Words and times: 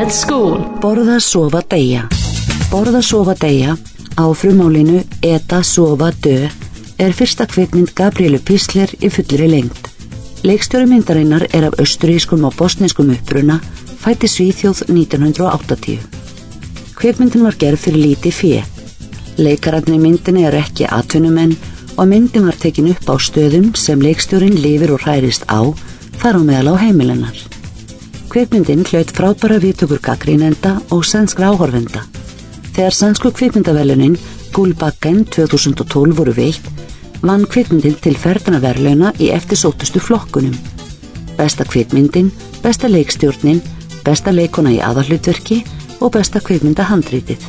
at 0.00 0.12
school. 0.12 0.58
Borða, 0.80 1.18
sofa, 1.20 1.60
deyja. 1.70 2.06
Borða, 2.70 3.02
sofa, 3.02 3.34
deyja 3.36 3.76
á 4.16 4.24
frumálinu 4.32 5.02
Eta, 5.22 5.62
sofa, 5.62 6.08
dö 6.24 6.48
er 6.98 7.12
fyrsta 7.12 7.44
kvikmynd 7.46 7.92
Gabrielu 7.96 8.40
Písler 8.40 8.92
í 9.00 9.10
fullri 9.12 9.48
lengt. 9.50 9.90
Leikstjóri 10.44 10.88
myndarinnar 10.88 11.44
er 11.52 11.68
af 11.68 11.76
austurískum 11.82 12.46
og 12.48 12.56
bosnískum 12.56 13.12
uppruna 13.12 13.58
fætti 14.00 14.28
Svíþjóð 14.28 14.86
1980. 14.88 16.00
Kvikmyndin 16.96 17.44
var 17.44 17.60
gerð 17.60 17.84
fyrir 17.84 18.04
líti 18.06 18.32
fjö. 18.32 18.64
Leikararni 19.36 20.00
myndinni 20.00 20.48
er 20.48 20.56
ekki 20.62 20.88
atvinnumenn 20.88 21.56
og 21.96 22.08
myndin 22.08 22.48
var 22.48 22.56
tekin 22.56 22.88
upp 22.94 23.04
á 23.12 23.16
stöðum 23.20 23.72
sem 23.76 24.00
leikstjórin 24.00 24.60
lifir 24.64 24.96
og 24.96 25.04
hærist 25.04 25.44
á 25.44 25.60
þar 26.20 26.40
á 26.40 26.42
meðal 26.44 26.76
á 26.76 26.88
heimilennar. 26.88 27.49
Kvikmyndin 28.30 28.84
hlaut 28.86 29.10
frábæra 29.10 29.56
viðtökur 29.58 29.98
gaggrínenda 29.98 30.76
og 30.94 31.02
sænskra 31.02 31.48
áhorfenda. 31.50 32.04
Þegar 32.76 32.94
sænsku 32.94 33.32
kvikmyndavelunin 33.34 34.14
Gulbakken 34.54 35.24
2012 35.24 36.14
voru 36.14 36.36
veitt 36.36 36.68
vann 37.26 37.42
kvikmyndin 37.50 37.98
til 37.98 38.14
ferðanaverlauna 38.14 39.10
í 39.18 39.32
eftirsótustu 39.34 39.98
flokkunum. 39.98 40.54
Besta 41.34 41.66
kvikmyndin, 41.66 42.30
besta 42.62 42.86
leikstjórnin, 42.86 43.58
besta 44.06 44.30
leikona 44.30 44.76
í 44.78 44.78
aðallutverki 44.78 45.64
og 45.98 46.14
besta 46.14 46.38
kvikmyndahandrítið. 46.38 47.42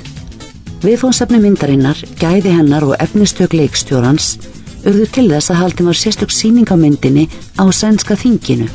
Viðfónsefni 0.81 1.45
myndarinnar, 1.45 2.05
gæði 2.17 2.57
hennar 2.57 2.89
og 2.89 2.97
efnistök 2.97 3.53
leikstjórans 3.53 4.39
urðu 4.81 5.05
til 5.13 5.29
þess 5.29 5.53
að 5.53 5.61
haldin 5.61 5.93
var 5.93 6.05
sérstök 6.07 6.33
síning 6.33 6.73
á 6.73 6.75
myndinni 6.75 7.29
á 7.61 7.69
sænska 7.69 8.17
þinginu. 8.17 8.65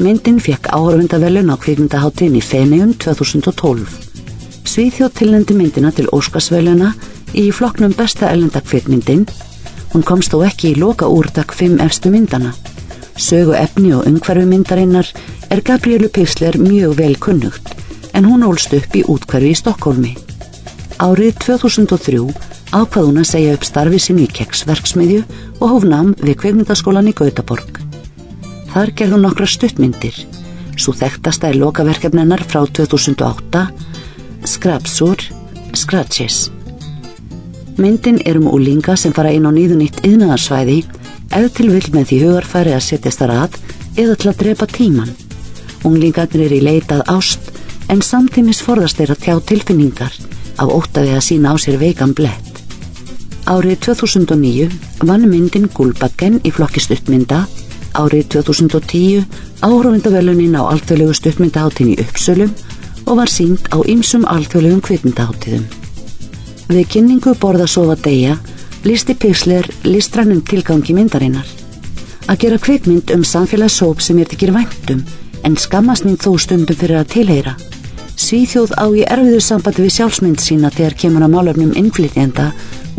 Myndin 0.00 0.38
fekk 0.40 0.70
áhörfundavelun 0.72 1.52
á 1.52 1.60
kvikmyndaháttin 1.60 2.32
í 2.32 2.40
Feneum 2.40 2.94
2012. 2.96 3.84
Svíþjóð 4.64 5.10
tilnendi 5.18 5.52
myndina 5.52 5.90
til 5.92 6.06
Óskarsveluna 6.16 6.94
í 7.36 7.50
flokknum 7.52 7.92
besta 7.98 8.30
ellendakvikmyndin. 8.32 9.26
Hún 9.92 10.06
komst 10.08 10.32
þó 10.32 10.40
ekki 10.46 10.70
í 10.70 10.78
loka 10.80 11.04
úrtak 11.04 11.52
fimm 11.52 11.82
efstu 11.84 12.08
myndana. 12.14 12.54
Sögu 13.20 13.52
efni 13.60 13.92
og 13.92 14.08
umhverfi 14.08 14.46
myndarinnar 14.48 15.10
er 15.52 15.60
Gabrielu 15.60 16.08
Písler 16.08 16.56
mjög 16.56 16.96
vel 17.02 17.18
kunnugt 17.20 17.76
en 18.16 18.24
hún 18.24 18.48
ólst 18.48 18.72
upp 18.72 18.96
í 18.96 19.04
útkverfi 19.04 19.52
í 19.52 19.60
Stokkólmi. 19.60 20.14
Árið 20.96 21.44
2003 21.44 22.24
ákvað 22.72 23.04
hún 23.10 23.20
að 23.20 23.30
segja 23.34 23.52
upp 23.58 23.68
starfi 23.68 24.00
sinni 24.00 24.24
í 24.24 24.32
keksverksmiðju 24.32 25.22
og 25.60 25.68
hófnam 25.76 26.16
við 26.24 26.40
kveikmyndaskólan 26.40 27.12
í 27.12 27.16
Gautaborg. 27.20 27.79
Þar 28.70 28.92
gerði 28.94 29.16
hún 29.16 29.24
nokkra 29.26 29.48
stuttmyndir. 29.50 30.16
Svo 30.80 30.94
þekktasta 30.96 31.50
er 31.50 31.58
lokaverkefnennar 31.60 32.44
frá 32.46 32.62
2008 32.64 33.66
Skrapsur, 34.48 35.20
Scratches. 35.76 36.48
Myndin 37.80 38.20
er 38.26 38.38
um 38.40 38.48
úlinga 38.50 38.96
sem 38.96 39.12
fara 39.16 39.32
inn 39.34 39.48
á 39.48 39.52
nýðunýtt 39.52 40.02
yðnaðarsvæði 40.06 40.78
eða 41.30 41.50
til 41.56 41.68
vill 41.70 41.90
með 41.94 42.08
því 42.10 42.20
hugarfæri 42.24 42.74
að 42.76 42.86
setjast 42.86 43.22
þar 43.22 43.34
að 43.36 43.58
eða 44.00 44.16
til 44.20 44.30
að 44.30 44.40
drepa 44.44 44.68
tíman. 44.70 45.12
Unglingarnir 45.86 46.46
er 46.46 46.56
í 46.56 46.60
leitað 46.64 47.06
ást 47.12 47.50
en 47.90 48.02
samtímis 48.04 48.60
forðast 48.64 49.00
þeir 49.00 49.14
að 49.14 49.22
tjá 49.24 49.34
tilfinningar 49.50 50.16
af 50.60 50.72
ótaði 50.72 51.14
að 51.16 51.24
sína 51.26 51.52
á 51.52 51.56
sér 51.58 51.78
veikan 51.80 52.12
blett. 52.16 52.60
Árið 53.50 53.80
2009 53.86 54.68
vann 55.08 55.24
myndin 55.30 55.70
Gulbakken 55.74 56.38
í 56.44 56.52
flokki 56.54 56.82
stuttmynda, 56.84 57.46
árið 57.98 58.28
2010 58.36 59.24
áhrófindavelunin 59.66 60.58
á 60.58 60.62
alþjóðlegu 60.72 61.14
stuttmyndaháttin 61.18 61.92
í 61.94 61.98
Uppsölum 62.02 62.52
og 63.06 63.16
var 63.18 63.30
sínt 63.32 63.70
á 63.74 63.78
ymsum 63.82 64.26
alþjóðlegum 64.28 64.82
kvikmyndaháttiðum. 64.86 65.64
Við 66.70 66.88
kynningu 66.94 67.34
borða 67.42 67.66
sofa 67.66 67.96
deyja 67.98 68.36
listi 68.86 69.14
Pixler 69.14 69.66
listrannum 69.84 70.42
tilgangi 70.46 70.94
myndarinnar. 70.96 71.46
Að 72.30 72.38
gera 72.44 72.60
kvikmynd 72.62 73.10
um 73.14 73.24
samfélagshóp 73.26 74.00
sem 74.04 74.20
er 74.22 74.30
tekir 74.30 74.54
væntum 74.54 75.02
en 75.42 75.56
skammast 75.56 76.06
mín 76.06 76.20
þó 76.20 76.36
stundum 76.38 76.76
fyrir 76.76 77.00
að 77.00 77.12
tilheyra. 77.16 77.56
Svíþjóð 78.20 78.76
á 78.76 78.86
í 78.92 79.04
erfiðu 79.08 79.40
sambandi 79.42 79.86
við 79.86 79.96
sjálfsmynd 79.96 80.42
sína 80.44 80.70
þegar 80.70 80.98
kemur 81.02 81.24
að 81.24 81.34
málöfnum 81.34 81.72
innflytjenda 81.80 82.50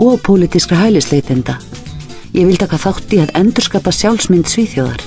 og 0.02 0.18
pólitískra 0.26 0.82
hælisleitenda. 0.82 1.60
Ég 2.32 2.46
vil 2.48 2.56
taka 2.56 2.78
þátt 2.80 3.12
í 3.12 3.18
að 3.20 3.34
endurskapa 3.36 3.92
sjálfsmynd 3.92 4.48
Svíþjóðar. 4.48 5.02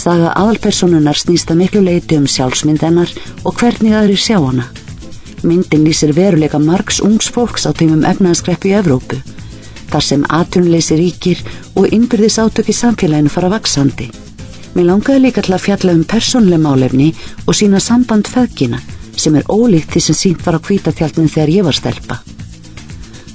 Saga 0.00 0.30
aðalpersonunar 0.40 1.18
snýsta 1.20 1.52
miklu 1.58 1.82
leiti 1.84 2.16
um 2.16 2.24
sjálfsmynd 2.24 2.80
hennar 2.80 3.12
og 3.44 3.58
hvernig 3.60 3.92
aðri 3.92 4.16
sjá 4.16 4.38
hana. 4.40 4.64
Myndin 5.44 5.84
lýsir 5.84 6.14
veruleika 6.16 6.58
margs 6.62 7.02
ungs 7.04 7.28
fólks 7.34 7.68
á 7.68 7.76
tímum 7.76 8.06
efnaðskreppu 8.08 8.70
í 8.70 8.74
Evrópu, 8.80 9.20
þar 9.92 10.08
sem 10.08 10.24
atunleysi 10.40 10.96
ríkir 10.96 11.44
og 11.76 11.92
innbyrðis 11.92 12.40
átök 12.40 12.72
í 12.72 12.78
samfélaginu 12.80 13.32
fara 13.36 13.52
vaksandi. 13.52 14.08
Mér 14.72 14.88
langaði 14.88 15.26
líka 15.26 15.44
til 15.44 15.52
að 15.52 15.66
fjalla 15.66 15.96
um 15.98 16.04
persónlega 16.08 16.64
málefni 16.64 17.12
og 17.44 17.58
sína 17.58 17.82
samband 17.82 18.30
feðgina 18.32 18.80
sem 19.20 19.36
er 19.36 19.44
ólíkt 19.52 19.92
því 19.92 20.08
sem 20.08 20.22
sínt 20.24 20.46
var 20.46 20.56
á 20.56 20.64
kvítatjaldinu 20.64 21.28
þegar 21.28 21.58
ég 21.60 21.68
var 21.68 21.76
stelpa. 21.76 22.22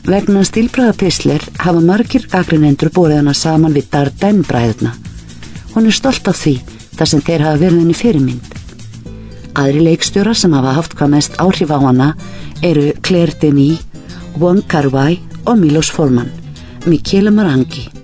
Vegna 0.07 0.39
stílbræða 0.47 0.93
Pissler 0.95 1.43
hafa 1.59 1.81
margir 1.83 2.23
gagrinendur 2.31 2.87
bórið 2.95 3.17
hana 3.19 3.33
saman 3.35 3.73
við 3.75 3.89
Dardenne 3.91 4.45
bræðuna. 4.47 4.93
Hún 5.73 5.89
er 5.89 5.97
stolt 5.97 6.29
af 6.31 6.39
því 6.39 6.53
þar 6.95 7.09
sem 7.11 7.23
þeir 7.27 7.43
hafa 7.43 7.59
verið 7.65 7.81
henni 7.81 7.97
fyrirmynd. 8.01 8.47
Aðri 9.59 9.83
leikstjóra 9.89 10.31
sem 10.31 10.55
hafa 10.55 10.77
haft 10.79 10.95
hvað 10.95 11.11
mest 11.17 11.35
áhrif 11.43 11.75
á 11.75 11.79
hana 11.83 12.09
eru 12.63 12.93
Claire 13.03 13.35
Denis, 13.41 13.83
Wong 14.39 14.63
Kar-wai 14.71 15.19
og 15.43 15.59
Milos 15.59 15.91
Forman, 15.91 16.31
Michele 16.87 17.35
Marangi. 17.35 17.96